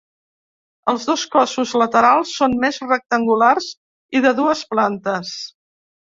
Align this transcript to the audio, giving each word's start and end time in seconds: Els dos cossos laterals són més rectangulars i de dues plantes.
Els 0.91 1.03
dos 1.09 1.25
cossos 1.33 1.73
laterals 1.81 2.31
són 2.37 2.55
més 2.63 2.79
rectangulars 2.85 3.67
i 4.17 4.23
de 4.27 4.31
dues 4.41 4.63
plantes. 4.73 5.35